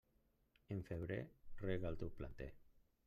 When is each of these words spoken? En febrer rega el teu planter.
En 0.75 0.79
febrer 0.87 1.19
rega 1.67 1.93
el 1.93 2.01
teu 2.05 2.13
planter. 2.23 2.49